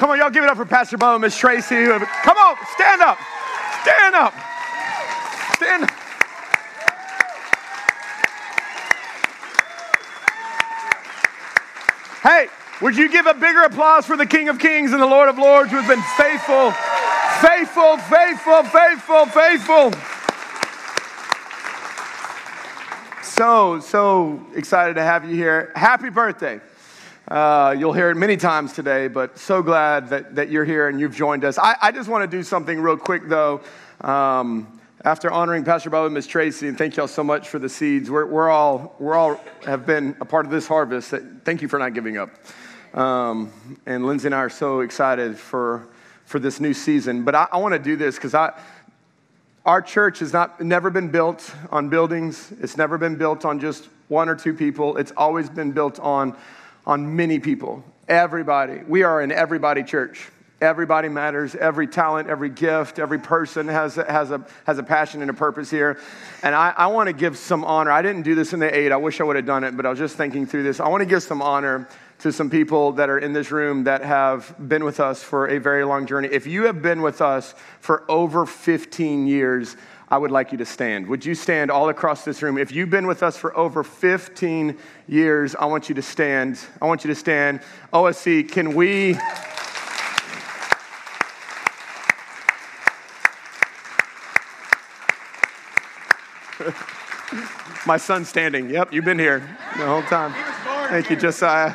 [0.00, 1.84] Come on, y'all give it up for Pastor Bo and Miss Tracy.
[1.84, 3.18] Come on, stand up.
[3.82, 4.32] Stand up.
[5.56, 5.90] Stand up.
[12.22, 12.48] Hey,
[12.80, 15.36] would you give a bigger applause for the King of Kings and the Lord of
[15.36, 16.70] Lords who has been faithful,
[17.46, 19.92] faithful, faithful, faithful, faithful?
[23.22, 25.72] So, so excited to have you here.
[25.74, 26.62] Happy birthday.
[27.30, 30.98] Uh, you'll hear it many times today, but so glad that, that you're here and
[30.98, 31.58] you've joined us.
[31.58, 33.60] I, I just want to do something real quick, though.
[34.00, 37.68] Um, after honoring Pastor Bob and Miss Tracy, and thank y'all so much for the
[37.68, 38.10] seeds.
[38.10, 41.14] We're, we're, all, we're all have been a part of this harvest.
[41.44, 42.30] Thank you for not giving up.
[42.94, 43.52] Um,
[43.86, 45.86] and Lindsay and I are so excited for,
[46.24, 47.24] for this new season.
[47.24, 48.60] But I, I want to do this because I,
[49.64, 52.52] our church has not, never been built on buildings.
[52.60, 54.96] It's never been built on just one or two people.
[54.96, 56.36] It's always been built on
[56.86, 58.80] on many people, everybody.
[58.86, 60.28] We are an everybody church.
[60.60, 61.54] Everybody matters.
[61.54, 65.70] Every talent, every gift, every person has, has, a, has a passion and a purpose
[65.70, 65.98] here.
[66.42, 67.90] And I, I want to give some honor.
[67.90, 68.92] I didn't do this in the eight.
[68.92, 70.78] I wish I would have done it, but I was just thinking through this.
[70.78, 71.88] I want to give some honor
[72.18, 75.58] to some people that are in this room that have been with us for a
[75.58, 76.28] very long journey.
[76.30, 79.76] If you have been with us for over 15 years,
[80.10, 81.06] I would like you to stand.
[81.06, 82.58] Would you stand all across this room?
[82.58, 86.58] If you've been with us for over 15 years, I want you to stand.
[86.82, 87.60] I want you to stand.
[87.92, 89.14] OSC, can we.
[97.86, 98.68] My son's standing.
[98.68, 100.34] Yep, you've been here the whole time.
[100.90, 101.74] Thank you, Josiah.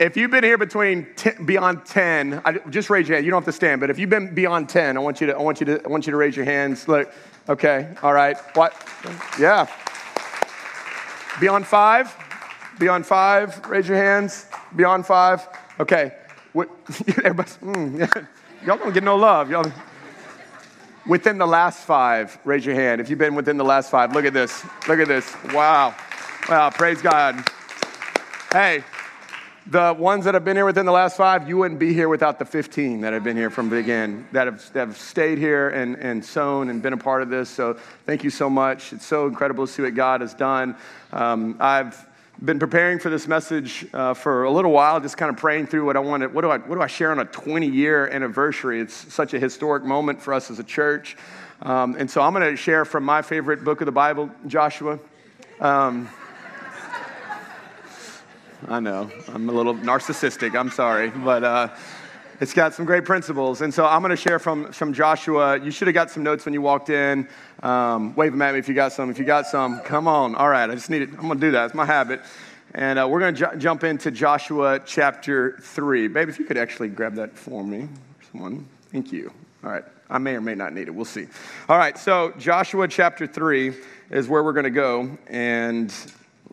[0.00, 3.26] If you've been here between ten, beyond 10, I, just raise your hand.
[3.26, 5.36] You don't have to stand, but if you've been beyond 10, I want you to,
[5.36, 6.88] I want you to, I want you to raise your hands.
[6.88, 7.12] Look,
[7.50, 8.38] okay, all right.
[8.54, 8.72] What?
[9.38, 9.66] Yeah.
[11.38, 12.16] Beyond five?
[12.78, 13.66] Beyond five?
[13.68, 14.46] Raise your hands.
[14.74, 15.46] Beyond five?
[15.78, 16.14] Okay.
[16.54, 16.70] What,
[17.18, 18.24] everybody, mm, yeah.
[18.66, 19.50] Y'all don't get no love.
[19.50, 19.70] Y'all.
[21.06, 23.02] Within the last five, raise your hand.
[23.02, 24.64] If you've been within the last five, look at this.
[24.88, 25.30] Look at this.
[25.52, 25.94] Wow.
[26.48, 26.70] Wow.
[26.70, 27.44] Praise God.
[28.50, 28.82] Hey,
[29.70, 32.40] the ones that have been here within the last five, you wouldn't be here without
[32.40, 35.68] the 15 that have been here from the beginning, that have, that have stayed here
[35.68, 37.48] and, and sown and been a part of this.
[37.48, 38.92] So thank you so much.
[38.92, 40.74] It's so incredible to see what God has done.
[41.12, 42.04] Um, I've
[42.44, 45.86] been preparing for this message uh, for a little while, just kind of praying through
[45.86, 46.34] what I wanted.
[46.34, 48.80] What do I, what do I share on a 20 year anniversary?
[48.80, 51.16] It's such a historic moment for us as a church.
[51.62, 54.98] Um, and so I'm going to share from my favorite book of the Bible, Joshua.
[55.60, 56.08] Um,
[58.68, 59.10] I know.
[59.28, 60.58] I'm a little narcissistic.
[60.58, 61.10] I'm sorry.
[61.10, 61.68] But uh,
[62.40, 63.62] it's got some great principles.
[63.62, 65.58] And so I'm going to share from, from Joshua.
[65.58, 67.28] You should have got some notes when you walked in.
[67.62, 69.10] Um, wave them at me if you got some.
[69.10, 70.34] If you got some, come on.
[70.34, 70.68] All right.
[70.68, 71.10] I just need it.
[71.10, 71.66] I'm going to do that.
[71.66, 72.20] It's my habit.
[72.74, 76.08] And uh, we're going to ju- jump into Joshua chapter 3.
[76.08, 77.88] Baby, if you could actually grab that for me.
[78.30, 78.66] Someone.
[78.92, 79.32] Thank you.
[79.64, 79.84] All right.
[80.08, 80.94] I may or may not need it.
[80.94, 81.26] We'll see.
[81.68, 81.96] All right.
[81.96, 83.74] So, Joshua chapter 3
[84.10, 85.16] is where we're going to go.
[85.28, 85.94] And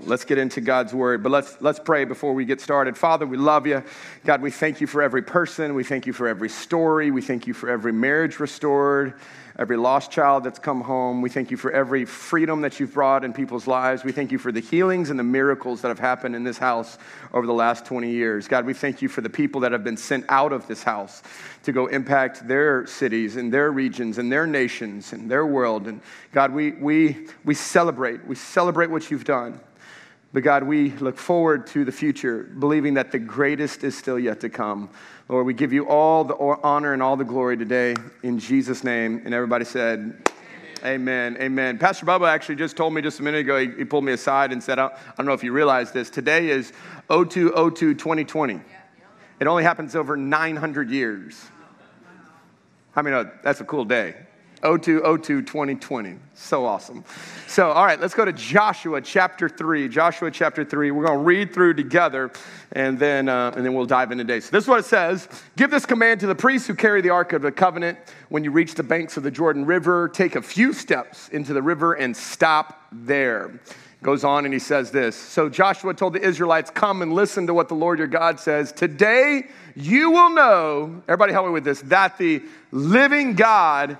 [0.05, 2.95] Let's get into God's word, but let's, let's pray before we get started.
[2.95, 3.83] Father, we love you.
[4.25, 5.73] God, we thank you for every person.
[5.73, 7.09] We thank you for every story.
[7.09, 9.15] We thank you for every marriage restored,
[9.57, 11.23] every lost child that's come home.
[11.23, 14.03] We thank you for every freedom that you've brought in people's lives.
[14.03, 16.99] We thank you for the healings and the miracles that have happened in this house
[17.33, 18.47] over the last 20 years.
[18.47, 21.23] God, we thank you for the people that have been sent out of this house
[21.63, 25.87] to go impact their cities and their regions and their nations and their world.
[25.87, 26.01] And
[26.33, 28.23] God, we, we, we celebrate.
[28.27, 29.59] We celebrate what you've done.
[30.33, 34.41] But God, we look forward to the future, believing that the greatest is still yet
[34.41, 34.89] to come.
[35.29, 39.21] Lord, we give you all the honor and all the glory today in Jesus' name.
[39.23, 40.29] And everybody said,
[40.85, 41.37] Amen.
[41.39, 41.79] Amen.
[41.79, 44.51] Pastor Bubba actually just told me just a minute ago, he, he pulled me aside
[44.51, 46.09] and said, I don't know if you realize this.
[46.09, 46.71] Today is
[47.09, 48.61] 0202 2020.
[49.39, 51.41] It only happens over 900 years.
[52.95, 54.26] I mean, oh, that's a cool day.
[54.75, 56.15] 0202 2020.
[56.33, 57.05] So awesome.
[57.47, 59.87] So, all right, let's go to Joshua chapter 3.
[59.87, 60.91] Joshua chapter 3.
[60.91, 62.31] We're going to read through together
[62.73, 64.39] and then, uh, and then we'll dive in today.
[64.41, 67.11] So, this is what it says Give this command to the priests who carry the
[67.11, 67.97] Ark of the Covenant.
[68.29, 71.61] When you reach the banks of the Jordan River, take a few steps into the
[71.61, 73.59] river and stop there.
[74.03, 75.15] Goes on and he says this.
[75.15, 78.71] So, Joshua told the Israelites, Come and listen to what the Lord your God says.
[78.71, 79.47] Today
[79.79, 83.99] you will know, everybody help me with this, that the living God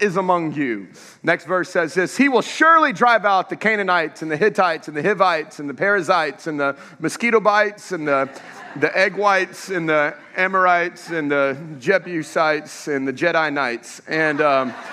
[0.00, 0.88] is among you.
[1.22, 4.96] Next verse says this He will surely drive out the Canaanites and the Hittites and
[4.96, 8.28] the Hivites and the Perizzites and the mosquito bites and the,
[8.76, 14.00] the egg whites and the Amorites and the Jebusites and the Jedi Knights.
[14.06, 14.40] And.
[14.40, 14.74] Um,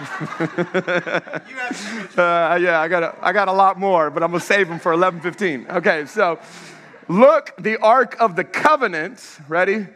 [0.00, 0.08] uh,
[2.58, 4.78] yeah, I got, a, I got a lot more, but I'm going to save them
[4.78, 5.76] for 11:15.
[5.76, 6.38] Okay, so
[7.10, 9.88] Look, the ark of the covenant, ready?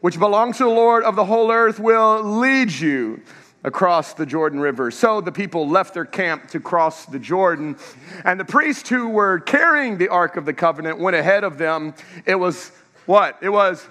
[0.00, 3.22] Which belongs to the Lord of the whole earth will lead you
[3.66, 4.90] across the Jordan River.
[4.90, 7.76] So the people left their camp to cross the Jordan,
[8.24, 11.92] and the priests who were carrying the Ark of the Covenant went ahead of them.
[12.24, 12.70] It was
[13.04, 13.36] what?
[13.42, 13.86] It was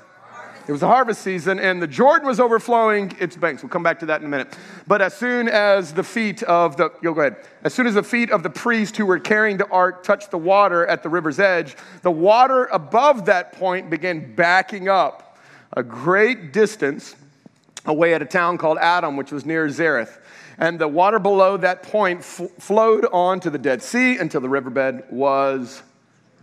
[0.67, 3.61] it was the harvest season, and the Jordan was overflowing its banks.
[3.61, 4.57] We'll come back to that in a minute.
[4.87, 7.35] But as soon as the feet of the, you'll go ahead.
[7.63, 10.39] As soon as the feet of the priest who were carrying the ark touched the
[10.39, 15.37] water at the river's edge, the water above that point began backing up
[15.73, 17.15] a great distance
[17.85, 20.19] away at a town called Adam, which was near Zarethan.
[20.57, 24.49] And the water below that point f- flowed on to the Dead Sea until the
[24.49, 25.83] riverbed was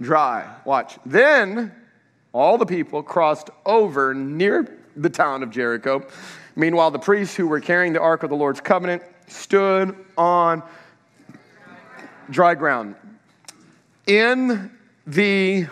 [0.01, 0.55] dry.
[0.65, 0.99] Watch.
[1.07, 1.73] Then
[2.33, 6.07] all the people crossed over near the town of Jericho.
[6.57, 10.63] Meanwhile, the priests who were carrying the ark of the Lord's covenant stood on
[12.31, 12.95] dry ground.
[14.07, 14.71] In
[15.07, 15.67] the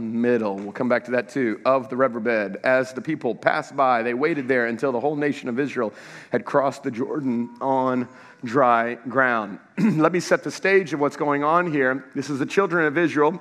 [0.00, 0.56] middle.
[0.56, 2.56] We'll come back to that too, of the riverbed.
[2.64, 5.92] As the people passed by, they waited there until the whole nation of Israel
[6.30, 8.08] had crossed the Jordan on
[8.44, 9.58] dry ground.
[9.78, 12.06] Let me set the stage of what's going on here.
[12.14, 13.40] This is the children of Israel.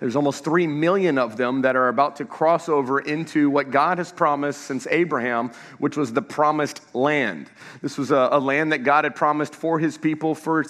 [0.00, 3.98] There's almost 3 million of them that are about to cross over into what God
[3.98, 7.50] has promised since Abraham, which was the promised land.
[7.82, 10.64] This was a, a land that God had promised for his people for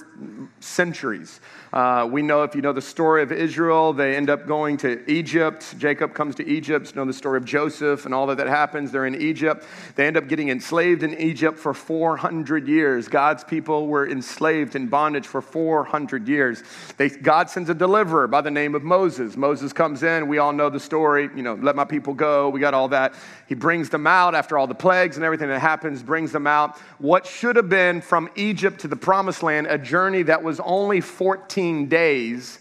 [0.61, 1.41] centuries.
[1.73, 5.11] Uh, we know if you know the story of Israel, they end up going to
[5.11, 5.75] Egypt.
[5.79, 6.93] Jacob comes to Egypt.
[6.95, 8.93] You know the story of Joseph and all that that happens.
[8.93, 9.67] They're in Egypt.
[9.95, 13.09] They end up getting enslaved in Egypt for 400 years.
[13.09, 16.63] God's people were enslaved in bondage for 400 years.
[16.97, 19.16] They, God sends a deliverer by the name of Moses.
[19.37, 20.29] Moses comes in.
[20.29, 21.31] We all know the story.
[21.35, 22.49] You know, let my people go.
[22.49, 23.15] We got all that.
[23.49, 26.79] He brings them out after all the plagues and everything that happens, brings them out.
[26.99, 31.01] What should have been from Egypt to the promised land, a journey that was only
[31.01, 32.59] 14 days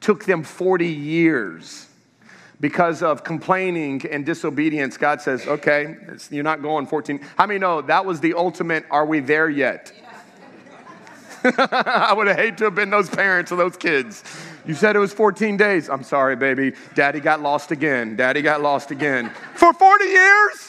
[0.00, 1.86] took them 40 years.
[2.60, 5.96] Because of complaining and disobedience, God says, okay,
[6.30, 7.20] you're not going 14.
[7.36, 9.92] How many know that was the ultimate, are we there yet?
[11.44, 14.24] I would have hated to have been those parents of those kids.
[14.68, 15.88] You said it was 14 days.
[15.88, 16.74] I'm sorry, baby.
[16.94, 18.16] Daddy got lost again.
[18.16, 19.30] Daddy got lost again.
[19.54, 20.67] For 40 years?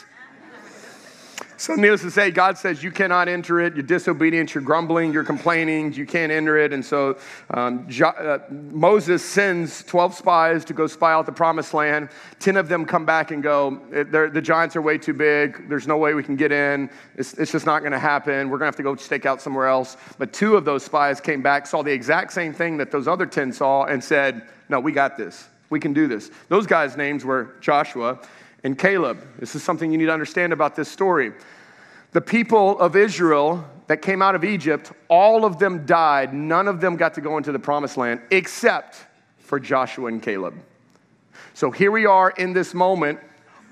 [1.60, 3.74] So, needless to say, God says you cannot enter it.
[3.74, 6.72] You're disobedient, you're grumbling, you're complaining, you can't enter it.
[6.72, 7.18] And so
[7.50, 12.08] um, jo- uh, Moses sends 12 spies to go spy out the promised land.
[12.38, 15.68] 10 of them come back and go, the giants are way too big.
[15.68, 16.88] There's no way we can get in.
[17.16, 18.48] It's, it's just not going to happen.
[18.48, 19.98] We're going to have to go stake out somewhere else.
[20.16, 23.26] But two of those spies came back, saw the exact same thing that those other
[23.26, 25.46] 10 saw, and said, No, we got this.
[25.68, 26.30] We can do this.
[26.48, 28.18] Those guys' names were Joshua
[28.64, 29.18] and Caleb.
[29.38, 31.32] This is something you need to understand about this story.
[32.12, 36.34] The people of Israel that came out of Egypt, all of them died.
[36.34, 39.06] None of them got to go into the promised land except
[39.38, 40.54] for Joshua and Caleb.
[41.54, 43.20] So here we are in this moment.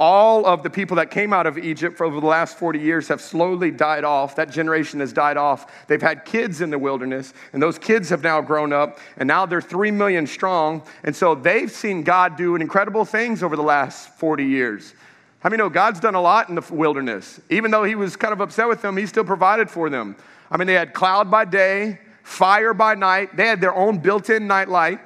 [0.01, 3.09] All of the people that came out of Egypt for over the last 40 years
[3.09, 4.37] have slowly died off.
[4.37, 5.87] That generation has died off.
[5.89, 9.45] They've had kids in the wilderness, and those kids have now grown up, and now
[9.45, 10.83] they're 3 million strong.
[11.03, 14.95] And so they've seen God do incredible things over the last 40 years.
[15.41, 17.41] How many know God's done a lot in the wilderness?
[17.51, 20.17] Even though he was kind of upset with them, he still provided for them.
[20.51, 23.37] I mean, they had cloud by day, fire by night.
[23.37, 25.01] They had their own built-in night light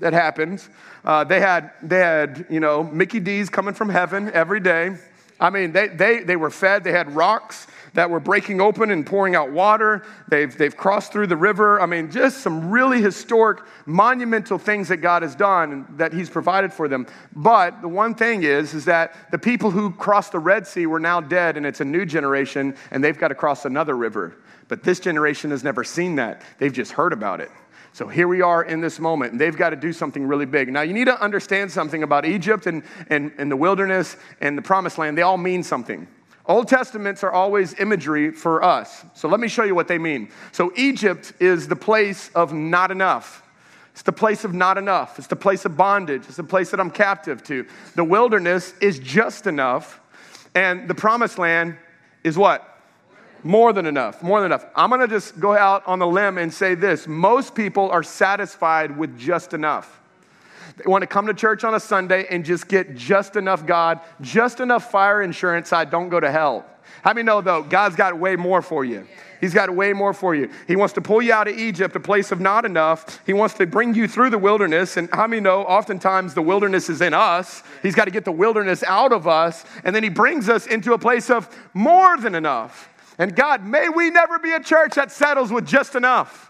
[0.00, 0.68] that happens.
[1.08, 4.94] Uh, they had, they had, you know, Mickey D's coming from heaven every day.
[5.40, 6.84] I mean, they, they, they were fed.
[6.84, 10.04] They had rocks that were breaking open and pouring out water.
[10.28, 11.80] They've, they've crossed through the river.
[11.80, 16.28] I mean, just some really historic, monumental things that God has done and that He's
[16.28, 17.06] provided for them.
[17.34, 21.00] But the one thing is, is that the people who crossed the Red Sea were
[21.00, 24.36] now dead, and it's a new generation, and they've got to cross another river.
[24.68, 26.42] But this generation has never seen that.
[26.58, 27.50] They've just heard about it.
[27.98, 30.72] So here we are in this moment, and they've got to do something really big.
[30.72, 34.62] Now, you need to understand something about Egypt and, and, and the wilderness and the
[34.62, 35.18] promised land.
[35.18, 36.06] They all mean something.
[36.46, 39.04] Old Testaments are always imagery for us.
[39.14, 40.30] So let me show you what they mean.
[40.52, 43.42] So Egypt is the place of not enough.
[43.94, 45.18] It's the place of not enough.
[45.18, 46.22] It's the place of bondage.
[46.28, 47.66] It's the place that I'm captive to.
[47.96, 49.98] The wilderness is just enough.
[50.54, 51.76] And the promised land
[52.22, 52.77] is what?
[53.42, 54.22] More than enough.
[54.22, 54.66] More than enough.
[54.74, 58.02] I'm going to just go out on the limb and say this most people are
[58.02, 60.00] satisfied with just enough.
[60.76, 64.00] They want to come to church on a Sunday and just get just enough God,
[64.20, 66.66] just enough fire insurance so I don't go to hell.
[67.02, 69.06] How many know though, God's got way more for you?
[69.40, 70.50] He's got way more for you.
[70.66, 73.22] He wants to pull you out of Egypt, a place of not enough.
[73.24, 74.96] He wants to bring you through the wilderness.
[74.96, 77.62] And how many know oftentimes the wilderness is in us?
[77.82, 79.64] He's got to get the wilderness out of us.
[79.84, 82.88] And then he brings us into a place of more than enough.
[83.18, 86.48] And God, may we never be a church that settles with just enough.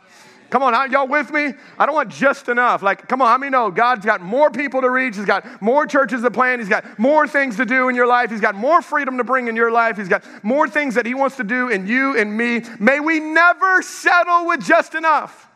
[0.50, 1.52] Come on, y'all with me?
[1.78, 2.82] I don't want just enough.
[2.82, 5.16] Like, come on, how many know God's got more people to reach?
[5.16, 6.60] He's got more churches to plant.
[6.60, 8.30] He's got more things to do in your life.
[8.30, 9.98] He's got more freedom to bring in your life.
[9.98, 12.62] He's got more things that He wants to do in you and me.
[12.80, 15.48] May we never settle with just enough.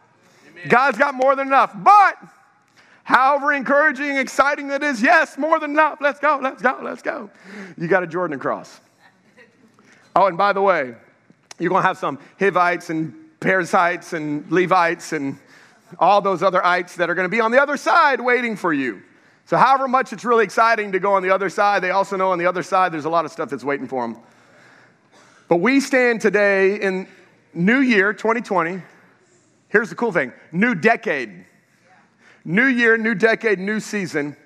[0.50, 0.69] Amen.
[0.69, 1.73] God's got more than enough.
[1.75, 2.16] But,
[3.04, 6.02] however encouraging exciting that is, yes, more than enough.
[6.02, 7.31] Let's go, let's go, let's go.
[7.78, 8.78] You got a Jordan cross.
[10.14, 10.97] Oh, and by the way,
[11.62, 15.38] you're going to have some Hivites and Perizzites and Levites and
[15.99, 18.73] all those other ites that are going to be on the other side waiting for
[18.73, 19.02] you.
[19.45, 22.33] So, however much it's really exciting to go on the other side, they also know
[22.33, 24.16] on the other side there's a lot of stuff that's waiting for them.
[25.49, 27.07] But we stand today in
[27.54, 28.83] New Year 2020.
[29.69, 31.47] Here's the cool thing new decade.
[32.45, 34.37] New year, new decade, new season.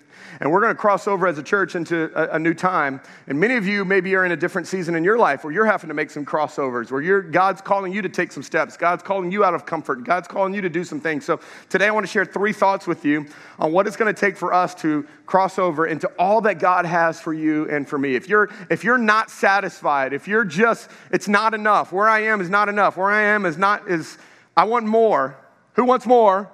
[0.41, 3.01] And we're going to cross over as a church into a, a, new time.
[3.27, 5.67] And many of you maybe are in a different season in your life where you're
[5.67, 8.77] having to make some crossovers, where God's calling you to take some steps.
[8.77, 10.05] God's calling you out of comfort.
[10.05, 11.25] God's calling you to do some things.
[11.25, 13.27] So today I want to share three thoughts with you
[13.59, 16.87] on what it's going to take for us to cross over into all that God
[16.87, 18.15] has for you and for me.
[18.15, 21.93] If you're, if you're not satisfied, if you're just, it's not enough.
[21.93, 22.97] Where I am is not enough.
[22.97, 24.19] Where I am is not, is,
[24.57, 25.37] I want more.
[25.75, 26.51] Who wants more?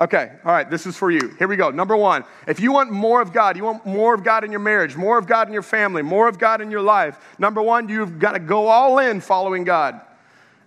[0.00, 1.34] Okay, all right, this is for you.
[1.38, 1.70] Here we go.
[1.70, 4.60] Number one, if you want more of God, you want more of God in your
[4.60, 7.88] marriage, more of God in your family, more of God in your life, number one,
[7.88, 10.00] you've got to go all in following God.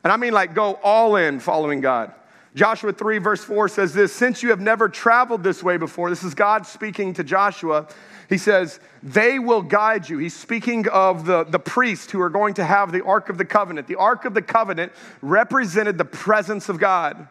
[0.03, 2.13] And I mean like go all in following God.
[2.53, 6.23] Joshua 3, verse 4 says this Since you have never traveled this way before, this
[6.23, 7.87] is God speaking to Joshua.
[8.27, 10.17] He says, They will guide you.
[10.17, 13.45] He's speaking of the, the priests who are going to have the Ark of the
[13.45, 13.87] Covenant.
[13.87, 17.27] The Ark of the Covenant represented the presence of God.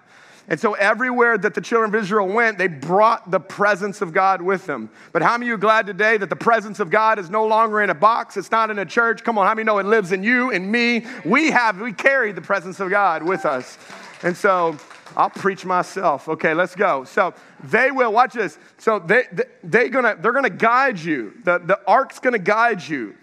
[0.50, 4.42] And so everywhere that the children of Israel went, they brought the presence of God
[4.42, 4.90] with them.
[5.12, 7.80] But how many of you glad today that the presence of God is no longer
[7.83, 8.37] in a box?
[8.37, 9.23] It's not in a church.
[9.23, 11.07] Come on, how many know it lives in you and me?
[11.25, 13.78] We have, we carry the presence of God with us.
[14.25, 14.76] And so
[15.16, 16.28] I'll preach myself.
[16.28, 17.04] Okay, let's go.
[17.04, 18.59] So they will, watch this.
[18.78, 21.33] So they, they, they gonna, they're gonna guide you.
[21.45, 23.14] The, the ark's gonna guide you.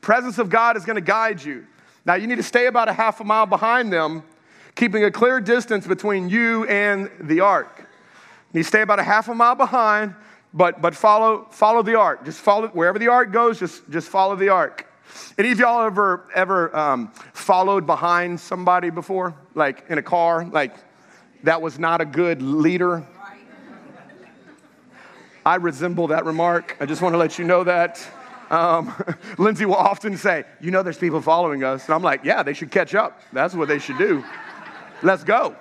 [0.00, 1.64] Presence of God is gonna guide you.
[2.04, 4.24] Now you need to stay about a half a mile behind them
[4.76, 7.88] keeping a clear distance between you and the ark.
[8.52, 10.14] You stay about a half a mile behind,
[10.54, 12.24] but, but follow, follow the ark.
[12.24, 14.86] Just follow wherever the ark goes, just, just follow the ark.
[15.38, 19.34] Any of y'all ever, ever um, followed behind somebody before?
[19.54, 20.44] Like in a car?
[20.44, 20.76] Like
[21.42, 23.06] that was not a good leader?
[25.44, 26.76] I resemble that remark.
[26.80, 28.04] I just want to let you know that.
[28.50, 28.92] Um,
[29.38, 31.86] Lindsay will often say, You know, there's people following us.
[31.86, 33.20] And I'm like, Yeah, they should catch up.
[33.32, 34.24] That's what they should do.
[35.02, 35.56] Let's go.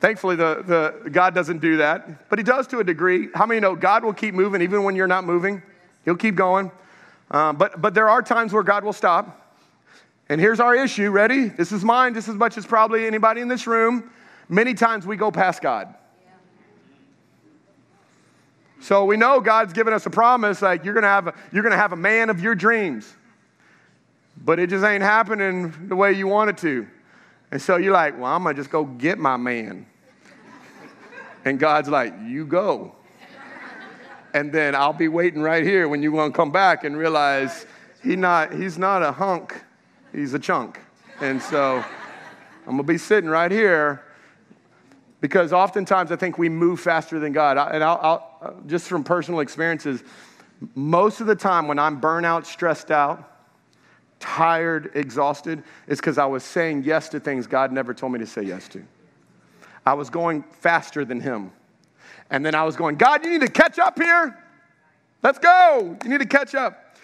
[0.00, 0.62] Thankfully, the,
[1.04, 3.28] the, God doesn't do that, but He does to a degree.
[3.34, 5.62] How many know God will keep moving even when you're not moving?
[6.04, 6.70] He'll keep going.
[7.30, 9.42] Um, but, but there are times where God will stop.
[10.28, 11.10] And here's our issue.
[11.10, 11.48] Ready?
[11.48, 14.10] This is mine just as much as probably anybody in this room.
[14.48, 15.94] Many times we go past God.
[18.80, 21.76] So we know God's given us a promise like you're gonna have a, you're gonna
[21.76, 23.12] have a man of your dreams,
[24.44, 26.86] but it just ain't happening the way you want it to.
[27.50, 29.86] And so you're like, well, I'm going to just go get my man.
[31.44, 32.94] And God's like, you go.
[34.34, 37.66] And then I'll be waiting right here when you to come back and realize
[38.02, 39.54] he not, he's not a hunk,
[40.12, 40.80] he's a chunk.
[41.20, 41.84] And so
[42.66, 44.02] I'm going to be sitting right here
[45.20, 47.56] because oftentimes I think we move faster than God.
[47.56, 50.02] And I'll, I'll, just from personal experiences,
[50.74, 53.35] most of the time when I'm burnout, stressed out,
[54.20, 58.26] tired, exhausted, is because I was saying yes to things God never told me to
[58.26, 58.82] say yes to.
[59.84, 61.52] I was going faster than Him.
[62.30, 64.36] And then I was going, God, you need to catch up here.
[65.22, 65.96] Let's go.
[66.02, 66.96] You need to catch up.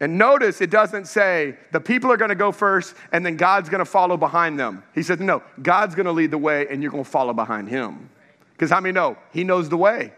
[0.00, 3.68] And notice it doesn't say the people are going to go first and then God's
[3.68, 4.82] going to follow behind them.
[4.94, 7.68] He said, no, God's going to lead the way and you're going to follow behind
[7.68, 8.10] Him.
[8.52, 9.16] Because how many know?
[9.32, 10.12] He knows the way.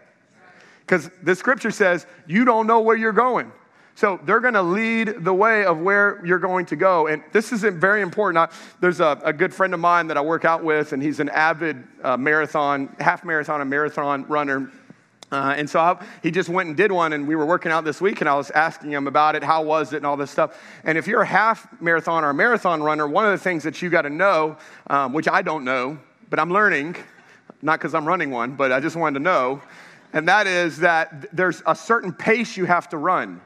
[0.81, 3.51] Because the scripture says you don't know where you're going.
[3.97, 7.07] So they're going to lead the way of where you're going to go.
[7.07, 8.37] And this is very important.
[8.37, 11.19] I, there's a, a, good friend of mine that I work out with, and he's
[11.19, 14.71] an avid uh, marathon, half marathon, and marathon runner.
[15.31, 17.85] Uh, and so I, he just went and did one, and we were working out
[17.85, 20.29] this week, and I was asking him about it, how was it, and all this
[20.29, 20.61] stuff.
[20.83, 23.81] And if you're a half marathon or a marathon runner, one of the things that
[23.81, 24.57] you got to know,
[24.91, 25.97] um, which I don't know,
[26.29, 26.97] but I'm learning,
[27.63, 29.59] not because I'm running one, but I just wanted to know,
[30.13, 33.41] and that is that there's a certain pace you have to run.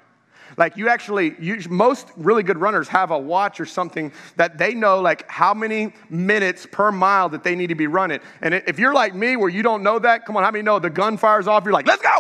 [0.61, 4.75] Like you actually, you, most really good runners have a watch or something that they
[4.75, 8.19] know like how many minutes per mile that they need to be running.
[8.43, 10.77] And if you're like me where you don't know that, come on, how many know
[10.77, 11.63] the gun fires off?
[11.63, 12.15] You're like, let's go.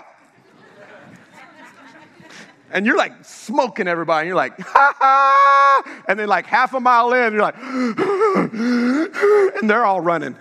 [2.71, 4.21] and you're like smoking everybody.
[4.21, 6.03] And you're like, ha ha.
[6.07, 7.59] And then like half a mile in, you're like,
[9.61, 10.35] and they're all running.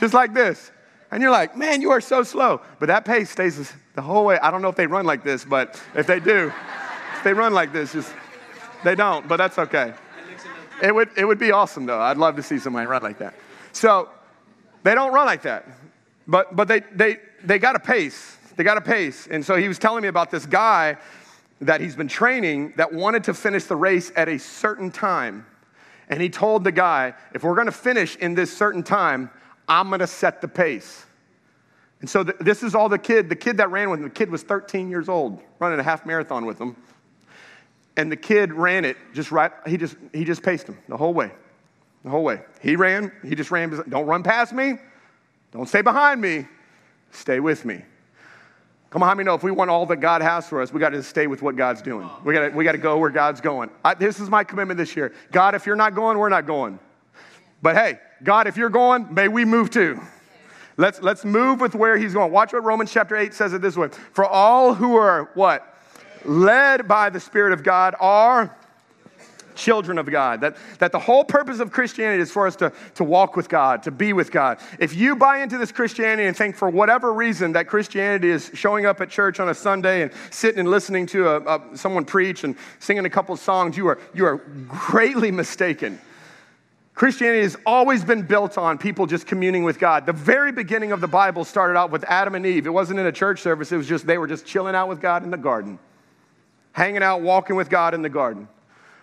[0.00, 0.72] just like this.
[1.14, 2.60] And you're like, man, you are so slow.
[2.80, 4.36] But that pace stays the whole way.
[4.40, 6.52] I don't know if they run like this, but if they do,
[7.16, 8.12] if they run like this, just
[8.82, 9.94] they don't, but that's okay.
[10.82, 12.00] It would, it would be awesome though.
[12.00, 13.34] I'd love to see somebody run like that.
[13.70, 14.08] So
[14.82, 15.68] they don't run like that.
[16.26, 18.36] But, but they, they, they got a pace.
[18.56, 19.28] They got a pace.
[19.30, 20.96] And so he was telling me about this guy
[21.60, 25.46] that he's been training that wanted to finish the race at a certain time.
[26.08, 29.30] And he told the guy, if we're going to finish in this certain time,
[29.68, 31.04] I'm going to set the pace.
[32.00, 34.04] And so th- this is all the kid, the kid that ran with him.
[34.04, 36.76] The kid was 13 years old, running a half marathon with him.
[37.96, 39.52] And the kid ran it just right.
[39.66, 41.30] He just, he just paced him the whole way.
[42.02, 42.42] The whole way.
[42.60, 43.70] He ran, he just ran.
[43.88, 44.74] Don't run past me.
[45.52, 46.46] Don't stay behind me.
[47.12, 47.82] Stay with me.
[48.90, 50.78] Come on, how many know if we want all that God has for us, we
[50.78, 52.08] got to stay with what God's doing.
[52.22, 53.70] We got to, we got to go where God's going.
[53.84, 55.12] I, this is my commitment this year.
[55.32, 56.78] God, if you're not going, we're not going.
[57.64, 59.98] But hey, God, if you're going, may we move too.
[60.76, 62.30] Let's, let's move with where he's going.
[62.30, 63.88] Watch what Romans chapter 8 says it this way.
[64.12, 65.74] For all who are what?
[66.26, 68.54] Led by the Spirit of God are
[69.54, 70.42] children of God.
[70.42, 73.82] That, that the whole purpose of Christianity is for us to, to walk with God,
[73.84, 74.58] to be with God.
[74.78, 78.84] If you buy into this Christianity and think for whatever reason that Christianity is showing
[78.84, 82.44] up at church on a Sunday and sitting and listening to a, a, someone preach
[82.44, 84.36] and singing a couple songs, you are, you are
[84.68, 85.98] greatly mistaken.
[86.94, 90.06] Christianity has always been built on people just communing with God.
[90.06, 92.66] The very beginning of the Bible started out with Adam and Eve.
[92.66, 95.00] It wasn't in a church service, it was just they were just chilling out with
[95.00, 95.78] God in the garden,
[96.72, 98.48] hanging out, walking with God in the garden.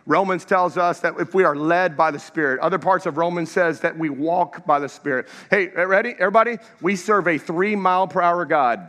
[0.06, 3.52] Romans tells us that if we are led by the Spirit, other parts of Romans
[3.52, 5.28] says that we walk by the Spirit.
[5.50, 6.58] Hey, ready, everybody?
[6.82, 8.88] We serve a three mile per hour God.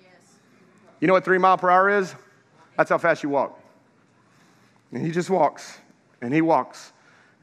[0.00, 0.10] Yes.
[1.00, 2.14] You know what three mile per hour is?
[2.76, 3.60] That's how fast you walk.
[4.92, 5.78] And he just walks,
[6.22, 6.92] and he walks,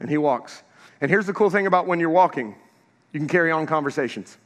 [0.00, 0.62] and he walks.
[1.02, 2.54] And here's the cool thing about when you're walking
[3.12, 4.38] you can carry on conversations.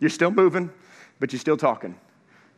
[0.00, 0.70] You're still moving,
[1.18, 1.96] but you're still talking.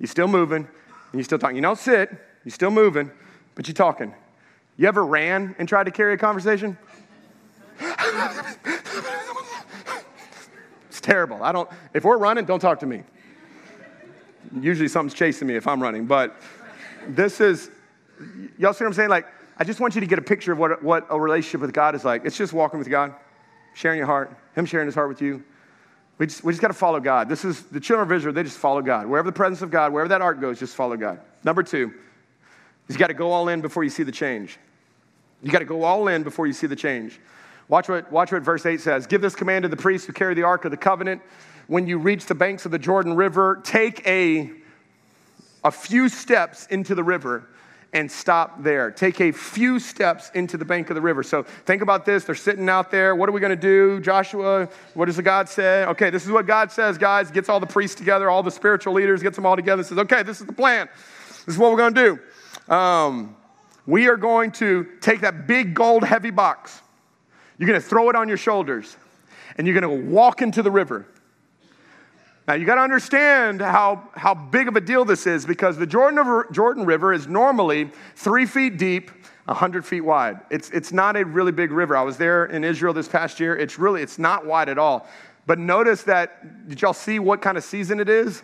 [0.00, 0.68] You're still moving, and
[1.12, 1.54] you're still talking.
[1.54, 2.10] You don't sit,
[2.44, 3.08] you're still moving,
[3.54, 4.12] but you're talking.
[4.76, 6.76] You ever ran and tried to carry a conversation?
[10.88, 11.40] it's terrible.
[11.40, 13.04] I don't, if we're running, don't talk to me.
[14.58, 16.34] Usually something's chasing me if I'm running, but
[17.06, 17.71] this is,
[18.58, 19.10] y'all see what I'm saying?
[19.10, 21.73] Like, I just want you to get a picture of what, what a relationship with
[21.73, 22.25] God is like.
[22.25, 23.14] It's just walking with God,
[23.75, 25.45] sharing your heart, Him sharing His heart with you.
[26.19, 27.28] We just, we just got to follow God.
[27.28, 29.06] This is the children of Israel, they just follow God.
[29.06, 31.21] Wherever the presence of God, wherever that ark goes, just follow God.
[31.43, 31.93] Number two,
[32.89, 34.58] you got to go all in before you see the change.
[35.43, 37.21] You got to go all in before you see the change.
[37.69, 39.06] Watch what, watch what verse 8 says.
[39.06, 41.23] Give this command to the priests who carry the ark of the covenant.
[41.67, 44.52] When you reach the banks of the Jordan River, take a,
[45.65, 47.49] a few steps into the river
[47.95, 48.91] and stop there.
[48.91, 51.23] Take a few steps into the bank of the river.
[51.23, 52.25] So think about this.
[52.25, 53.15] They're sitting out there.
[53.15, 54.00] What are we going to do?
[54.00, 55.85] Joshua, what does the God say?
[55.87, 57.30] Okay, this is what God says, guys.
[57.30, 60.25] Gets all the priests together, all the spiritual leaders, gets them all together, says, okay,
[60.25, 60.89] this is the plan.
[61.47, 62.19] This is what we're going to
[62.69, 62.75] do.
[62.75, 63.37] Um,
[63.87, 66.83] we are going to take that big gold heavy box.
[67.59, 68.97] You're going to throw it on your shoulders
[69.57, 71.07] and you're going to walk into the river.
[72.47, 75.87] Now, you got to understand how, how big of a deal this is because the
[75.87, 79.11] Jordan River, Jordan River is normally three feet deep,
[79.47, 80.41] 100 feet wide.
[80.50, 81.97] It's, it's not a really big river.
[81.97, 83.57] I was there in Israel this past year.
[83.57, 85.09] It's really, it's not wide at all.
[85.47, 88.43] But notice that, did y'all see what kind of season it is?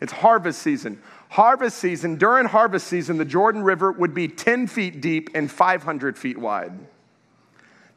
[0.00, 1.02] It's harvest season.
[1.28, 6.18] Harvest season, during harvest season, the Jordan River would be 10 feet deep and 500
[6.18, 6.72] feet wide.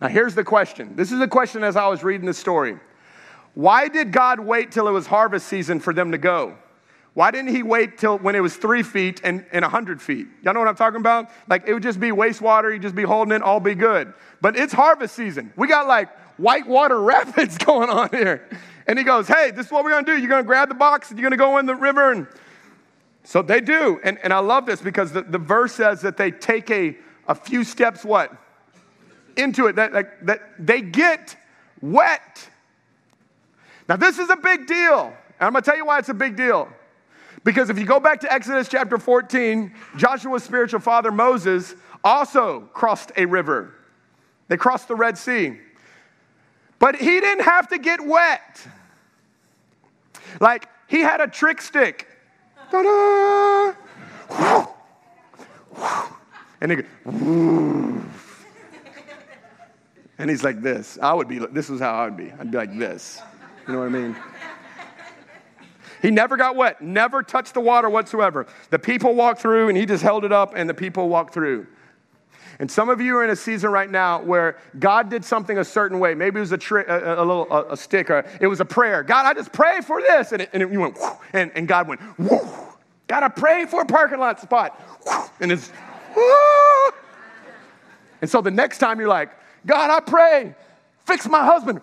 [0.02, 0.96] Now, here's the question.
[0.96, 2.78] This is the question as I was reading the story.
[3.54, 6.58] Why did God wait till it was harvest season for them to go?
[7.14, 10.28] Why didn't he wait till when it was three feet and, and 100 feet?
[10.42, 11.30] Y'all know what I'm talking about?
[11.48, 14.14] Like it would just be wastewater, you'd just be holding it, all be good.
[14.42, 15.54] But it's harvest season.
[15.56, 18.50] We got like whitewater rapids going on here.
[18.88, 20.18] And he goes, Hey, this is what we're gonna do.
[20.18, 22.28] You're gonna grab the box and you're gonna go in the river and
[23.24, 24.00] so they do.
[24.04, 27.36] And, and I love this because the, the verse says that they take a, a
[27.36, 28.36] few steps what?
[29.38, 31.38] Into it, that, that, that they get
[31.82, 32.50] wet.
[33.88, 35.14] Now, this is a big deal.
[35.40, 36.70] And I'm going to tell you why it's a big deal.
[37.44, 43.12] Because if you go back to Exodus chapter 14, Joshua's spiritual father, Moses, also crossed
[43.18, 43.74] a river.
[44.48, 45.58] They crossed the Red Sea.
[46.80, 48.66] But he didn't have to get wet.
[50.40, 52.08] Like, he had a trick stick
[52.74, 53.76] Ta-da!
[56.60, 56.86] And he goes,
[60.18, 60.98] and he's like this.
[61.00, 62.32] I would be, this is how I would be.
[62.32, 63.22] I'd be like this.
[63.68, 64.16] You know what I mean?
[66.02, 68.46] He never got wet, never touched the water whatsoever.
[68.72, 71.68] The people walked through and he just held it up and the people walked through.
[72.60, 75.64] And some of you are in a season right now where God did something a
[75.66, 76.14] certain way.
[76.14, 78.66] Maybe it was a, tri- a, a little a, a stick, or it was a
[78.66, 79.02] prayer.
[79.02, 80.98] God, I just pray for this, and, it, and it, you went,
[81.34, 82.02] and, and God went,
[83.08, 84.80] God, I pray for a parking lot spot,
[85.40, 85.72] and it's,
[88.22, 89.32] and so the next time you're like,
[89.66, 90.54] God, I pray,
[91.06, 91.82] fix my husband.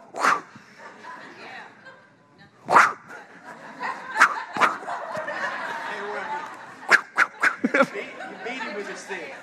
[8.45, 9.35] beat him with a stick.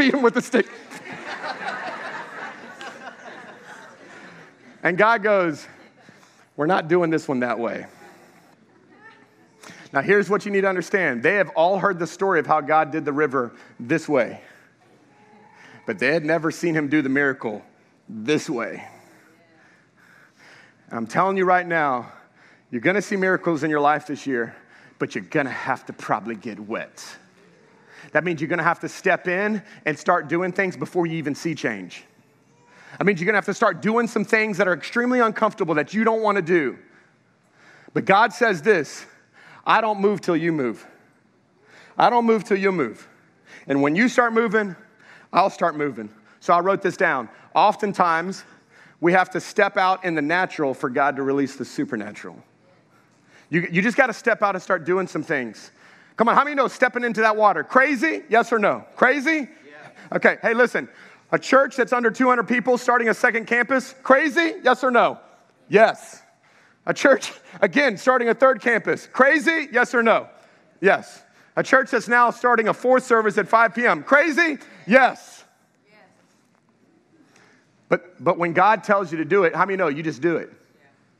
[0.00, 0.66] Beat him with the stick.
[4.82, 5.66] and God goes,
[6.56, 7.86] We're not doing this one that way.
[9.92, 12.62] Now, here's what you need to understand they have all heard the story of how
[12.62, 14.40] God did the river this way,
[15.86, 17.62] but they had never seen him do the miracle
[18.08, 18.82] this way.
[20.88, 22.10] And I'm telling you right now,
[22.70, 24.56] you're gonna see miracles in your life this year,
[24.98, 27.04] but you're gonna have to probably get wet.
[28.12, 31.34] That means you're gonna have to step in and start doing things before you even
[31.34, 32.04] see change.
[32.98, 35.94] That means you're gonna have to start doing some things that are extremely uncomfortable that
[35.94, 36.78] you don't wanna do.
[37.94, 39.06] But God says this
[39.66, 40.86] I don't move till you move.
[41.96, 43.06] I don't move till you move.
[43.66, 44.74] And when you start moving,
[45.32, 46.08] I'll start moving.
[46.40, 47.28] So I wrote this down.
[47.54, 48.44] Oftentimes,
[49.00, 52.42] we have to step out in the natural for God to release the supernatural.
[53.50, 55.72] You, you just got to step out and start doing some things.
[56.20, 57.64] Come on, how many know stepping into that water?
[57.64, 58.24] Crazy?
[58.28, 58.84] Yes or no?
[58.94, 59.48] Crazy?
[59.66, 60.16] Yeah.
[60.16, 60.86] Okay, hey, listen.
[61.32, 63.94] A church that's under 200 people starting a second campus?
[64.02, 64.56] Crazy?
[64.62, 65.18] Yes or no?
[65.70, 66.20] Yes.
[66.84, 69.08] A church, again, starting a third campus?
[69.10, 69.68] Crazy?
[69.72, 70.28] Yes or no?
[70.82, 71.22] Yes.
[71.56, 74.02] A church that's now starting a fourth service at 5 p.m.
[74.02, 74.58] Crazy?
[74.86, 75.44] Yes.
[77.88, 80.36] But, but when God tells you to do it, how many know you just do
[80.36, 80.52] it?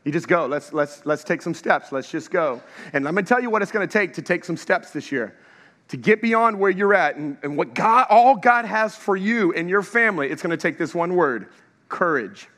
[0.04, 0.46] You just go.
[0.46, 1.92] Let's, let's, let's take some steps.
[1.92, 2.62] Let's just go.
[2.92, 5.12] And let me tell you what it's going to take to take some steps this
[5.12, 5.36] year.
[5.88, 9.52] To get beyond where you're at and, and what God, all God has for you
[9.52, 11.48] and your family, it's going to take this one word
[11.88, 12.48] courage.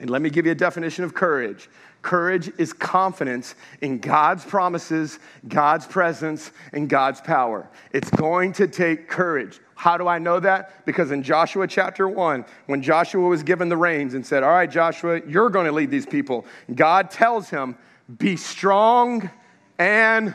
[0.00, 1.68] And let me give you a definition of courage.
[2.02, 7.68] Courage is confidence in God's promises, God's presence, and God's power.
[7.92, 9.60] It's going to take courage.
[9.78, 10.84] How do I know that?
[10.86, 14.68] Because in Joshua chapter 1, when Joshua was given the reins and said, All right,
[14.68, 17.78] Joshua, you're going to lead these people, God tells him,
[18.18, 19.30] Be strong
[19.78, 20.34] and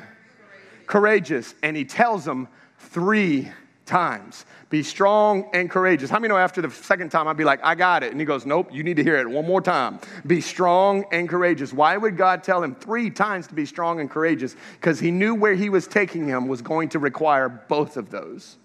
[0.88, 1.56] courageous.
[1.62, 3.52] And he tells him three
[3.86, 4.46] times.
[4.70, 6.10] Be strong and courageous.
[6.10, 8.12] How many know after the second time I'd be like, I got it?
[8.12, 10.00] And he goes, Nope, you need to hear it one more time.
[10.26, 11.74] Be strong and courageous.
[11.74, 14.56] Why would God tell him three times to be strong and courageous?
[14.80, 18.56] Because he knew where he was taking him was going to require both of those.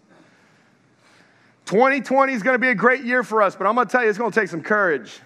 [1.69, 4.03] 2020 is going to be a great year for us, but I'm going to tell
[4.03, 5.21] you, it's going to take some courage.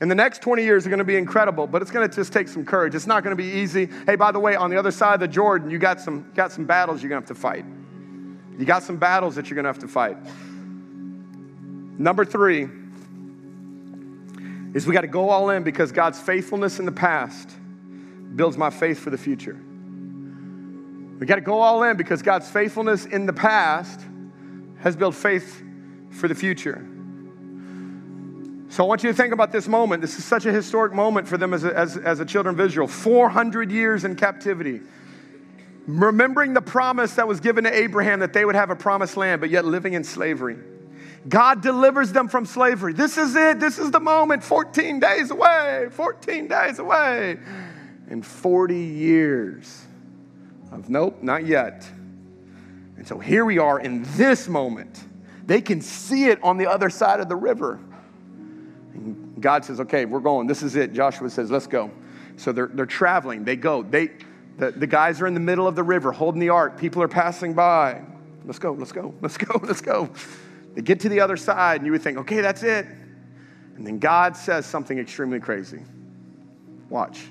[0.00, 2.32] And the next 20 years are going to be incredible, but it's going to just
[2.32, 2.94] take some courage.
[2.94, 3.90] It's not going to be easy.
[4.06, 6.50] Hey, by the way, on the other side of the Jordan, you got some, got
[6.50, 7.66] some battles you're going to have to fight.
[8.58, 10.16] You got some battles that you're going to have to fight.
[11.98, 12.68] Number three
[14.74, 17.50] is we got to go all in because God's faithfulness in the past
[18.34, 19.60] builds my faith for the future.
[21.20, 24.00] We got to go all in because God's faithfulness in the past
[24.82, 25.62] has built faith
[26.10, 26.86] for the future.
[28.68, 30.00] So I want you to think about this moment.
[30.00, 32.60] This is such a historic moment for them as a, as, as a children of
[32.60, 32.86] Israel.
[32.86, 34.80] 400 years in captivity.
[35.86, 39.40] Remembering the promise that was given to Abraham that they would have a promised land,
[39.40, 40.56] but yet living in slavery.
[41.28, 42.92] God delivers them from slavery.
[42.92, 43.60] This is it.
[43.60, 44.42] This is the moment.
[44.42, 45.88] 14 days away.
[45.90, 47.38] 14 days away.
[48.08, 49.86] And 40 years
[50.72, 51.86] of nope, not yet.
[53.02, 55.02] And so here we are in this moment.
[55.44, 57.80] They can see it on the other side of the river.
[58.94, 60.46] And God says, okay, we're going.
[60.46, 60.92] This is it.
[60.92, 61.90] Joshua says, let's go.
[62.36, 63.42] So they're, they're traveling.
[63.42, 63.82] They go.
[63.82, 64.10] They,
[64.56, 66.78] the, the guys are in the middle of the river holding the ark.
[66.78, 68.02] People are passing by.
[68.44, 70.08] Let's go, let's go, let's go, let's go.
[70.76, 72.86] They get to the other side, and you would think, okay, that's it.
[73.74, 75.82] And then God says something extremely crazy.
[76.88, 77.24] Watch.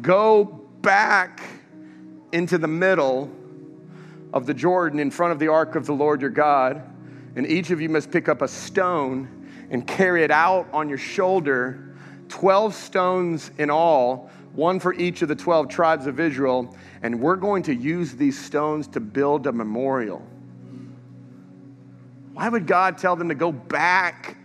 [0.00, 0.44] Go
[0.82, 1.42] back
[2.30, 3.28] into the middle
[4.32, 6.82] of the Jordan in front of the ark of the Lord your God,
[7.36, 10.98] and each of you must pick up a stone and carry it out on your
[10.98, 11.94] shoulder,
[12.28, 17.36] 12 stones in all, one for each of the 12 tribes of Israel, and we're
[17.36, 20.26] going to use these stones to build a memorial.
[22.32, 24.36] Why would God tell them to go back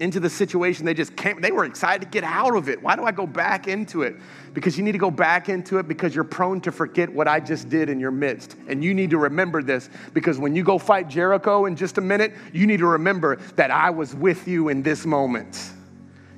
[0.00, 1.40] into the situation they just came?
[1.40, 2.82] They were excited to get out of it.
[2.82, 4.16] Why do I go back into it?
[4.54, 7.38] Because you need to go back into it because you're prone to forget what I
[7.38, 8.56] just did in your midst.
[8.66, 12.00] And you need to remember this because when you go fight Jericho in just a
[12.00, 15.72] minute, you need to remember that I was with you in this moment.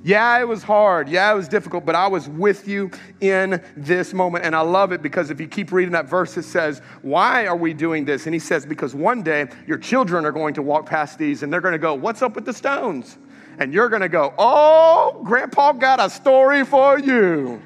[0.04, 1.08] Yeah, it was hard.
[1.08, 4.44] Yeah, it was difficult, but I was with you in this moment.
[4.44, 7.56] And I love it because if you keep reading that verse, it says, Why are
[7.56, 8.26] we doing this?
[8.26, 11.52] And he says, Because one day your children are going to walk past these and
[11.52, 13.16] they're going to go, What's up with the stones?
[13.58, 17.62] And you're going to go, Oh, Grandpa got a story for you.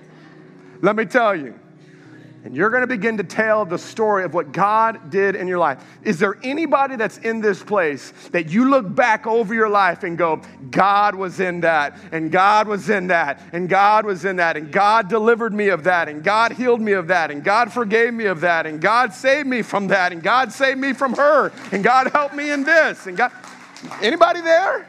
[0.82, 1.58] Let me tell you.
[2.46, 5.58] And you're going to begin to tell the story of what God did in your
[5.58, 5.84] life.
[6.04, 10.16] Is there anybody that's in this place that you look back over your life and
[10.16, 14.56] go, God was in that, and God was in that, and God was in that,
[14.56, 18.14] and God delivered me of that, and God healed me of that, and God forgave
[18.14, 21.50] me of that, and God saved me from that, and God saved me from her,
[21.72, 23.32] and God helped me in this, and God.
[24.00, 24.86] Anybody there?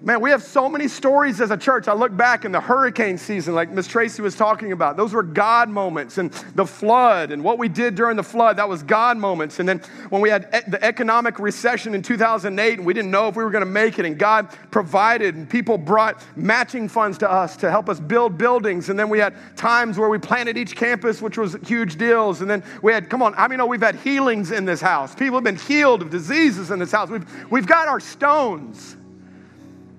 [0.00, 1.88] Man, we have so many stories as a church.
[1.88, 4.96] I look back in the hurricane season, like Miss Tracy was talking about.
[4.96, 8.68] Those were God moments, and the flood, and what we did during the flood, that
[8.68, 9.58] was God moments.
[9.58, 9.80] And then
[10.10, 13.50] when we had the economic recession in 2008, and we didn't know if we were
[13.50, 17.68] going to make it, and God provided, and people brought matching funds to us to
[17.68, 18.90] help us build buildings.
[18.90, 22.40] And then we had times where we planted each campus, which was huge deals.
[22.40, 25.12] And then we had, come on, I mean, know we've had healings in this house.
[25.16, 27.10] People have been healed of diseases in this house.
[27.10, 28.96] We've, we've got our stones.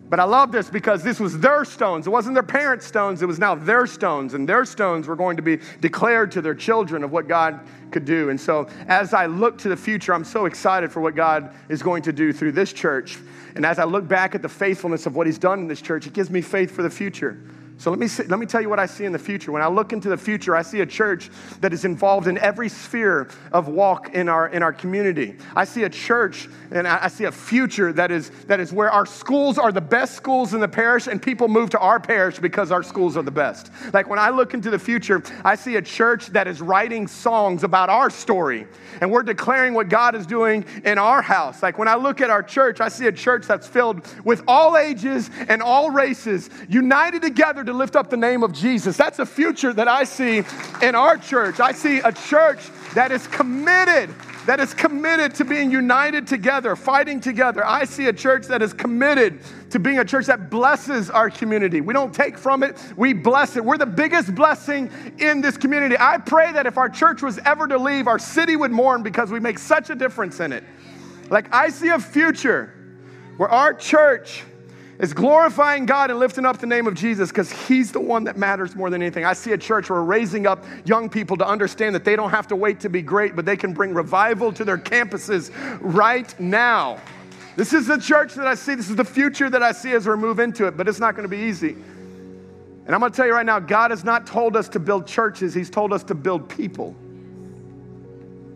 [0.10, 2.08] But I love this because this was their stones.
[2.08, 4.34] It wasn't their parents' stones, it was now their stones.
[4.34, 7.60] And their stones were going to be declared to their children of what God
[7.92, 8.30] could do.
[8.30, 11.84] And so as I look to the future, I'm so excited for what God is
[11.84, 13.20] going to do through this church.
[13.56, 16.08] And as I look back at the faithfulness of what He's done in this church,
[16.08, 17.38] it gives me faith for the future.
[17.80, 19.54] So let me, see, let me tell you what I see in the future.
[19.54, 21.30] When I look into the future, I see a church
[21.62, 25.38] that is involved in every sphere of walk in our, in our community.
[25.56, 28.92] I see a church and I, I see a future that is, that is where
[28.92, 32.38] our schools are the best schools in the parish and people move to our parish
[32.38, 33.72] because our schools are the best.
[33.94, 37.64] Like when I look into the future, I see a church that is writing songs
[37.64, 38.68] about our story
[39.00, 41.64] and we're declaring what God is doing in our house.
[41.64, 44.76] Like when I look at our church, I see a church that's filled with all
[44.76, 48.98] ages and all races, united together to lift up the name of Jesus.
[48.98, 50.44] That's a future that I see
[50.82, 51.60] in our church.
[51.60, 52.60] I see a church
[52.94, 54.14] that is committed
[54.50, 57.64] that is committed to being united together, fighting together.
[57.64, 61.82] I see a church that is committed to being a church that blesses our community.
[61.82, 63.64] We don't take from it, we bless it.
[63.64, 65.98] We're the biggest blessing in this community.
[66.00, 69.30] I pray that if our church was ever to leave, our city would mourn because
[69.30, 70.64] we make such a difference in it.
[71.30, 72.74] Like, I see a future
[73.38, 74.44] where our church
[75.00, 78.38] is glorifying God and lifting up the name of Jesus because He's the one that
[78.38, 79.24] matters more than anything.
[79.24, 82.32] I see a church where we're raising up young people to understand that they don't
[82.32, 86.38] have to wait to be great, but they can bring revival to their campuses right
[86.40, 87.00] now.
[87.56, 88.76] This is the church that I see.
[88.76, 91.16] This is the future that I see as we move into it, but it's not
[91.16, 91.72] going to be easy.
[92.86, 95.08] And I'm going to tell you right now God has not told us to build
[95.08, 96.94] churches, He's told us to build people.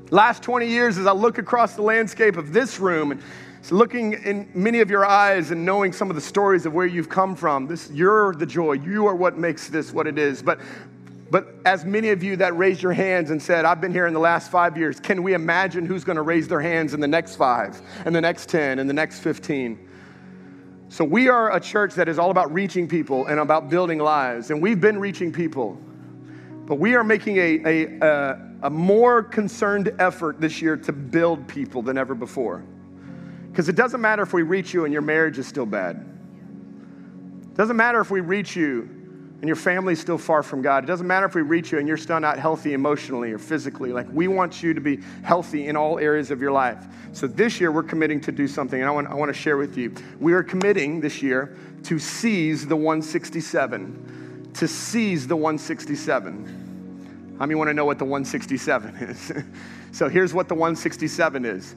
[0.10, 4.50] Last 20 years, as I look across the landscape of this room so looking in
[4.54, 7.68] many of your eyes and knowing some of the stories of where you've come from,
[7.68, 8.74] this, you're the joy.
[8.74, 10.42] You are what makes this what it is.
[10.42, 10.60] But,
[11.32, 14.14] but as many of you that raised your hands and said, I've been here in
[14.14, 17.08] the last five years, can we imagine who's going to raise their hands in the
[17.08, 19.90] next five, and the next 10, and the next 15?
[20.90, 24.52] So we are a church that is all about reaching people and about building lives.
[24.52, 25.80] And we've been reaching people.
[26.66, 31.48] But we are making a, a, a, a more concerned effort this year to build
[31.48, 32.64] people than ever before.
[33.54, 36.04] Because it doesn't matter if we reach you and your marriage is still bad.
[37.44, 38.90] It doesn't matter if we reach you
[39.42, 40.84] and your family's still far from God.
[40.84, 43.94] It doesn't matter if we reach you and you're still not healthy emotionally or physically.
[43.94, 46.84] Like, we want you to be healthy in all areas of your life.
[47.12, 49.58] So, this year, we're committing to do something, and I want, I want to share
[49.58, 49.94] with you.
[50.20, 54.54] We are committing this year to seize the 167.
[54.56, 57.36] To seize the 167.
[57.38, 59.32] How many want to know what the 167 is?
[59.92, 61.76] so, here's what the 167 is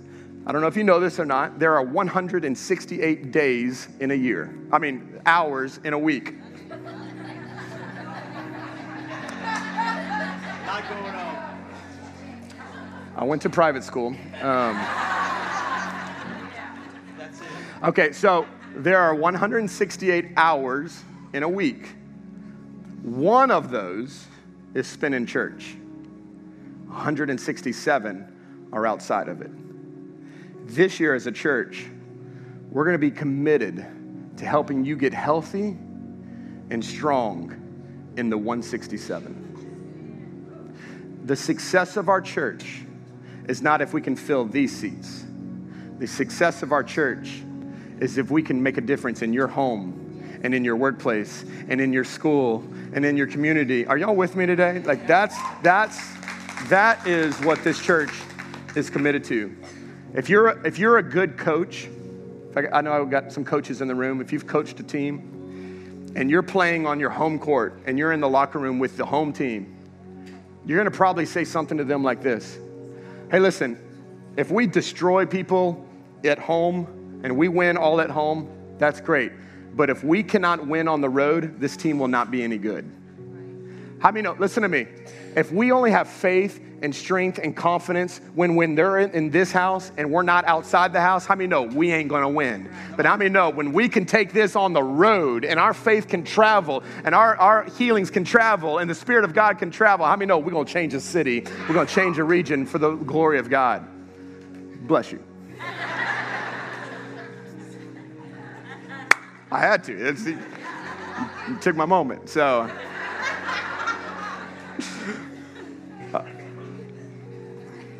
[0.49, 4.15] I don't know if you know this or not, there are 168 days in a
[4.15, 4.57] year.
[4.71, 6.35] I mean, hours in a week.
[10.65, 11.67] Not going on.
[13.17, 14.15] I went to private school.
[14.41, 14.81] Um,
[17.83, 21.97] okay, so there are 168 hours in a week.
[23.03, 24.29] One of those
[24.75, 25.77] is spent in church,
[26.87, 29.51] 167 are outside of it
[30.67, 31.87] this year as a church,
[32.71, 33.87] we're going to be committed
[34.37, 35.77] to helping you get healthy
[36.71, 37.51] and strong
[38.17, 39.45] in the 167.
[41.25, 42.83] The success of our church
[43.49, 45.25] is not if we can fill these seats.
[45.99, 47.43] The success of our church
[48.01, 50.03] is if we can make a difference in your home
[50.43, 53.87] and in your workplace and in your school and in your community.
[53.87, 54.81] Are y'all with me today?
[54.81, 55.99] Like that's that's
[56.69, 58.13] that is what this church
[58.75, 59.57] is committed to.
[60.17, 61.89] If you're, if you're a good coach,
[62.73, 64.23] I know I've got some coaches in the room.
[64.23, 68.21] If you've coached a team and you're playing on your home court and you're in
[68.21, 69.77] the locker room with the home team,
[70.65, 72.59] you're going to probably say something to them like this
[73.31, 73.79] Hey, listen,
[74.39, 75.87] if we destroy people
[76.25, 78.49] at home and we win all at home,
[78.79, 79.33] that's great.
[79.75, 82.91] But if we cannot win on the road, this team will not be any good.
[83.99, 84.35] How many know?
[84.39, 84.87] Listen to me.
[85.37, 89.53] If we only have faith and strength and confidence when, when they're in, in this
[89.53, 92.71] house and we're not outside the house, how many know we ain't gonna win?
[92.97, 96.09] But how many know when we can take this on the road and our faith
[96.09, 100.07] can travel and our, our healings can travel and the Spirit of God can travel,
[100.07, 102.95] how many know we're gonna change a city, we're gonna change a region for the
[102.95, 103.87] glory of God?
[104.87, 105.23] Bless you.
[109.51, 110.09] I had to.
[110.09, 110.39] It's, you
[111.61, 112.31] took my moment.
[112.31, 112.71] So.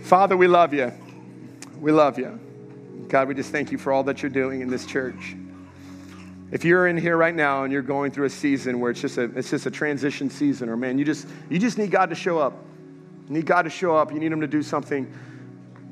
[0.07, 0.93] Father, we love you.
[1.81, 2.39] We love you.
[3.09, 5.35] God, we just thank you for all that you're doing in this church.
[6.53, 9.19] If you're in here right now and you're going through a season where it's just
[9.19, 12.15] a, it's just a transition season, or man, you just, you just need God to
[12.15, 12.55] show up.
[13.27, 14.13] You need God to show up.
[14.13, 15.13] You need Him to do something.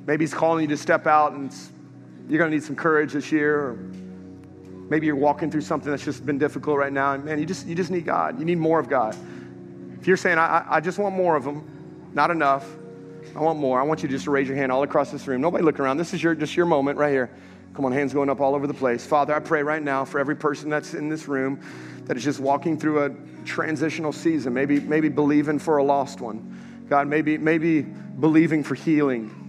[0.07, 1.53] Maybe He's calling you to step out and
[2.29, 3.59] you're going to need some courage this year.
[3.59, 3.75] Or
[4.91, 7.15] maybe you're walking through something that's just been difficult right now.
[7.15, 8.39] And man, you just, you just need God.
[8.39, 9.17] You need more of God.
[10.01, 11.69] If you're saying, I, I just want more of Him,
[12.15, 12.65] not enough,
[13.37, 13.81] I want more.
[13.81, 15.41] I want you to just raise your hand all across this room.
[15.41, 15.97] Nobody look around.
[15.97, 17.31] This is your, just your moment right here.
[17.75, 19.05] Come on, hands going up all over the place.
[19.05, 21.61] Father, I pray right now for every person that's in this room
[22.05, 26.87] that is just walking through a transitional season, maybe, maybe believing for a lost one.
[26.89, 29.41] God, maybe, maybe believing for healing.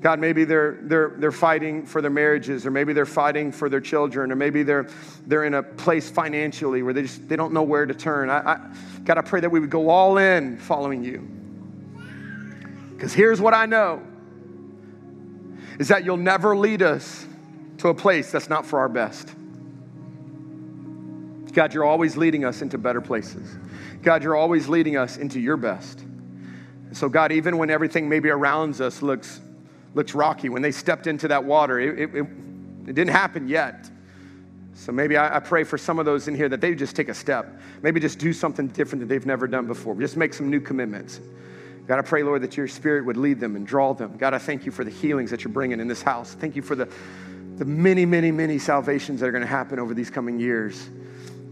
[0.00, 3.82] God, maybe they're, they're, they're fighting for their marriages, or maybe they're fighting for their
[3.82, 4.88] children, or maybe they're,
[5.26, 8.30] they're in a place financially where they just they don't know where to turn.
[8.30, 11.39] I, I, God, I pray that we would go all in following you.
[13.00, 14.02] Because here's what I know
[15.78, 17.26] is that you'll never lead us
[17.78, 19.34] to a place that's not for our best.
[21.54, 23.56] God, you're always leading us into better places.
[24.02, 26.04] God, you're always leading us into your best.
[26.92, 29.40] So, God, even when everything maybe around us looks,
[29.94, 32.26] looks rocky, when they stepped into that water, it, it, it,
[32.86, 33.88] it didn't happen yet.
[34.74, 37.08] So maybe I, I, pray for some of those in here that they just take
[37.08, 37.58] a step.
[37.80, 39.94] Maybe just do something different that they've never done before.
[39.98, 41.20] Just make some new commitments.
[41.90, 44.16] God, I pray, Lord, that your spirit would lead them and draw them.
[44.16, 46.34] God, I thank you for the healings that you're bringing in this house.
[46.34, 46.88] Thank you for the,
[47.56, 50.88] the many, many, many salvations that are going to happen over these coming years.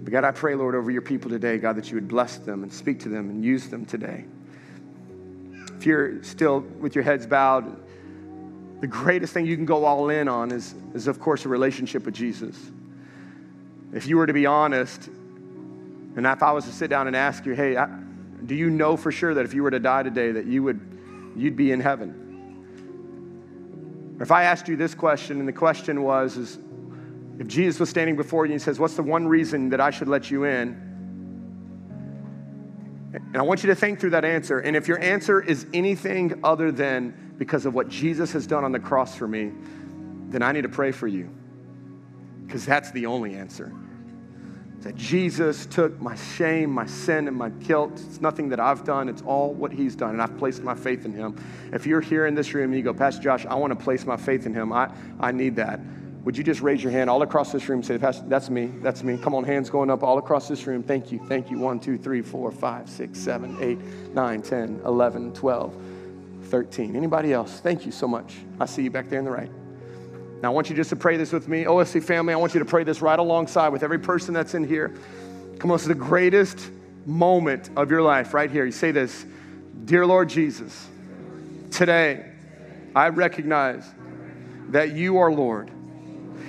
[0.00, 2.62] But God, I pray, Lord, over your people today, God, that you would bless them
[2.62, 4.26] and speak to them and use them today.
[5.76, 7.76] If you're still with your heads bowed,
[8.80, 12.04] the greatest thing you can go all in on is, is of course, a relationship
[12.04, 12.56] with Jesus.
[13.92, 15.08] If you were to be honest,
[16.14, 17.88] and if I was to sit down and ask you, hey, I,
[18.46, 20.80] do you know for sure that if you were to die today that you would
[21.36, 22.24] you'd be in heaven?
[24.20, 26.58] If I asked you this question and the question was is
[27.38, 29.90] if Jesus was standing before you and he says, "What's the one reason that I
[29.90, 30.84] should let you in?"
[33.12, 34.58] And I want you to think through that answer.
[34.58, 38.72] And if your answer is anything other than because of what Jesus has done on
[38.72, 39.52] the cross for me,
[40.28, 41.30] then I need to pray for you.
[42.46, 43.72] Because that's the only answer
[44.82, 47.92] that Jesus took my shame, my sin, and my guilt.
[47.94, 51.04] It's nothing that I've done, it's all what He's done, and I've placed my faith
[51.04, 51.36] in Him.
[51.72, 54.06] If you're here in this room and you go, Pastor Josh, I want to place
[54.06, 55.80] my faith in Him, I, I need that.
[56.24, 57.82] Would you just raise your hand all across this room?
[57.82, 58.66] Say, Pastor, that's me.
[58.82, 59.16] That's me.
[59.16, 60.82] Come on, hands going up all across this room.
[60.82, 61.20] Thank you.
[61.26, 61.58] Thank you.
[61.58, 63.78] 1, 2, 3, 4, 5, 6, 7, 8,
[64.14, 65.74] 9, 10, 11, 12,
[66.44, 66.96] 13.
[66.96, 67.60] Anybody else?
[67.60, 68.34] Thank you so much.
[68.60, 69.50] I see you back there in the right.
[70.40, 71.64] Now, I want you just to pray this with me.
[71.64, 74.62] OSC family, I want you to pray this right alongside with every person that's in
[74.62, 74.94] here.
[75.58, 76.70] Come on, is the greatest
[77.06, 78.64] moment of your life right here.
[78.64, 79.26] You say this
[79.84, 80.88] Dear Lord Jesus,
[81.72, 82.30] today
[82.94, 83.84] I recognize
[84.68, 85.70] that you are Lord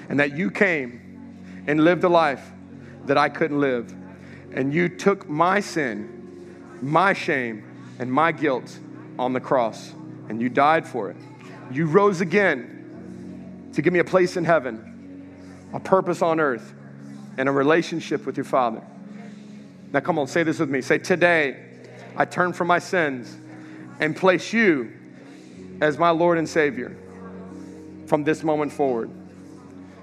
[0.10, 2.52] and that you came and lived a life
[3.06, 3.95] that I couldn't live.
[4.54, 7.63] And you took my sin, my shame,
[7.97, 8.78] and my guilt
[9.17, 9.93] on the cross,
[10.28, 11.17] and you died for it.
[11.71, 12.79] You rose again
[13.80, 15.32] to give me a place in heaven,
[15.74, 16.74] a purpose on earth,
[17.38, 18.82] and a relationship with your Father.
[19.94, 20.82] Now, come on, say this with me.
[20.82, 21.63] Say, Today,
[22.18, 23.38] I turn from my sins
[24.02, 24.92] and place you
[25.80, 26.98] as my Lord and Savior
[28.06, 29.10] from this moment forward.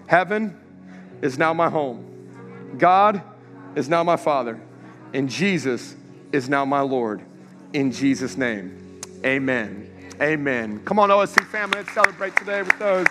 [0.06, 0.58] Heaven
[1.20, 2.72] is now my home.
[2.78, 3.20] God
[3.74, 4.58] is now my Father.
[5.12, 5.96] And Jesus
[6.32, 7.20] is now my Lord.
[7.74, 10.14] In Jesus' name, amen.
[10.22, 10.80] Amen.
[10.86, 13.06] Come on, OSC family, let's celebrate today with those.